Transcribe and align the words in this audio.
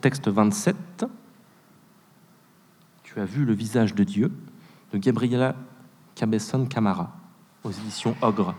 texte 0.00 0.28
27. 0.28 1.06
Tu 3.02 3.20
as 3.20 3.24
vu 3.24 3.44
le 3.44 3.52
visage 3.52 3.94
de 3.94 4.04
Dieu 4.04 4.32
de 4.92 4.98
Gabriela 4.98 5.56
Cabesson 6.14 6.66
Camara 6.66 7.12
aux 7.64 7.70
éditions 7.70 8.14
Ogre. 8.22 8.54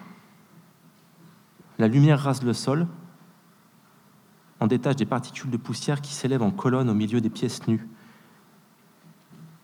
La 1.77 1.87
lumière 1.87 2.19
rase 2.19 2.43
le 2.43 2.53
sol, 2.53 2.87
en 4.59 4.67
détache 4.67 4.97
des 4.97 5.05
particules 5.05 5.49
de 5.49 5.57
poussière 5.57 6.01
qui 6.01 6.13
s'élèvent 6.13 6.41
en 6.41 6.51
colonne 6.51 6.89
au 6.89 6.93
milieu 6.93 7.21
des 7.21 7.29
pièces 7.29 7.67
nues. 7.67 7.87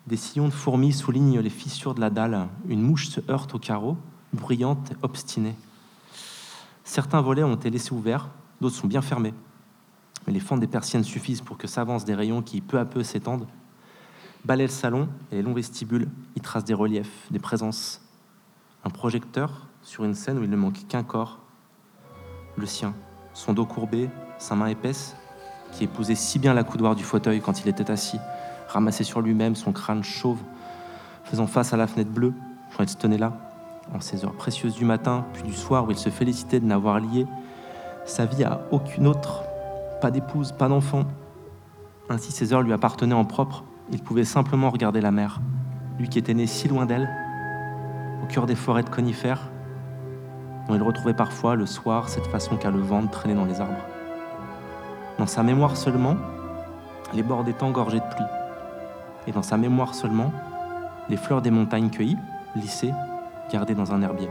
Des 0.08 0.18
sillons 0.18 0.48
de 0.48 0.54
fourmis 0.54 0.94
soulignent 0.94 1.40
les 1.40 1.50
fissures 1.50 1.94
de 1.94 2.00
la 2.00 2.10
dalle. 2.10 2.48
Une 2.68 2.82
mouche 2.82 3.10
se 3.10 3.20
heurte 3.30 3.54
au 3.56 3.60
carreau, 3.60 3.98
bruyante, 4.32 4.94
obstinée. 5.02 5.56
Certains 6.86 7.22
volets 7.22 7.44
ont 7.44 7.56
été 7.56 7.70
laissés 7.70 7.92
ouverts, 7.92 8.30
d'autres 8.62 8.76
sont 8.76 8.88
bien 8.88 9.02
fermés. 9.02 9.34
Mais 10.26 10.34
les 10.34 10.40
fentes 10.40 10.60
des 10.60 10.68
persiennes 10.68 11.04
suffisent 11.04 11.42
pour 11.42 11.58
que 11.58 11.68
s'avancent 11.68 12.06
des 12.06 12.16
rayons 12.16 12.42
qui, 12.42 12.62
peu 12.62 12.80
à 12.80 12.86
peu, 12.86 13.04
s'étendent. 13.04 13.48
Balaient 14.44 14.66
le 14.66 14.70
salon 14.70 15.10
et 15.32 15.36
les 15.36 15.42
longs 15.42 15.54
vestibules 15.54 16.10
y 16.36 16.42
tracent 16.42 16.66
des 16.66 16.74
reliefs, 16.74 17.28
des 17.32 17.40
présences. 17.40 18.02
Un 18.84 18.90
projecteur 18.90 19.68
sur 19.82 20.04
une 20.04 20.16
scène 20.16 20.38
où 20.40 20.44
il 20.44 20.50
ne 20.50 20.56
manque 20.56 20.88
qu'un 20.88 21.04
corps, 21.04 21.40
le 22.56 22.66
sien, 22.66 22.94
son 23.34 23.54
dos 23.54 23.66
courbé, 23.66 24.10
sa 24.38 24.56
main 24.56 24.68
épaisse, 24.68 25.16
qui 25.72 25.84
épousait 25.84 26.16
si 26.16 26.40
bien 26.40 26.54
la 26.54 26.64
coudoir 26.64 26.96
du 26.96 27.04
fauteuil 27.04 27.42
quand 27.42 27.62
il 27.62 27.68
était 27.68 27.92
assis, 27.92 28.20
ramassé 28.68 29.04
sur 29.04 29.22
lui-même, 29.22 29.56
son 29.56 29.74
crâne 29.74 30.04
chauve, 30.04 30.40
faisant 31.24 31.48
face 31.48 31.74
à 31.74 31.78
la 31.78 31.88
fenêtre 31.88 32.12
bleue, 32.12 32.34
quand 32.76 32.84
il 32.84 32.90
se 32.90 32.98
tenait 32.98 33.18
là, 33.18 33.34
en 33.94 34.00
ces 34.00 34.26
heures 34.26 34.36
précieuses 34.36 34.76
du 34.76 34.86
matin, 34.86 35.26
puis 35.34 35.44
du 35.44 35.54
soir 35.54 35.88
où 35.88 35.92
il 35.92 35.98
se 35.98 36.10
félicitait 36.10 36.60
de 36.60 36.66
n'avoir 36.66 37.00
lié 37.00 37.26
sa 38.06 38.26
vie 38.26 38.44
à 38.44 38.62
aucune 38.72 39.08
autre, 39.08 39.44
pas 40.06 40.12
d'épouse, 40.12 40.52
pas 40.52 40.68
d'enfant. 40.68 41.06
Ainsi 42.10 42.32
ces 42.32 42.54
heures 42.54 42.62
lui 42.62 42.74
appartenaient 42.74 43.16
en 43.16 43.26
propre, 43.26 43.64
il 43.92 44.04
pouvait 44.04 44.24
simplement 44.24 44.70
regarder 44.70 45.02
la 45.02 45.10
mer, 45.10 45.42
lui 45.98 46.10
qui 46.10 46.20
était 46.20 46.36
né 46.36 46.46
si 46.46 46.68
loin 46.68 46.86
d'elle, 46.86 47.10
au 48.24 48.28
cœur 48.28 48.46
des 48.46 48.54
forêts 48.54 48.84
de 48.84 48.90
conifères, 48.92 49.50
dont 50.68 50.76
il 50.76 50.84
retrouvait 50.84 51.16
parfois 51.16 51.56
le 51.56 51.66
soir 51.66 52.08
cette 52.08 52.28
façon 52.28 52.56
qu'a 52.56 52.70
le 52.70 52.78
vent 52.78 53.08
traîner 53.08 53.34
dans 53.34 53.46
les 53.46 53.60
arbres. 53.60 53.84
Dans 55.18 55.26
sa 55.26 55.42
mémoire 55.42 55.76
seulement, 55.76 56.18
les 57.16 57.24
bords 57.24 57.44
des 57.44 57.54
temps 57.54 57.72
gorgés 57.72 58.00
de 58.00 58.16
pluie, 58.16 58.26
et 59.26 59.32
dans 59.32 59.42
sa 59.42 59.58
mémoire 59.58 59.96
seulement, 59.96 60.32
les 61.10 61.18
fleurs 61.18 61.42
des 61.42 61.50
montagnes 61.50 61.90
cueillies, 61.90 62.20
lissées, 62.56 62.94
gardées 63.52 63.74
dans 63.74 63.92
un 63.92 64.04
herbier. 64.04 64.30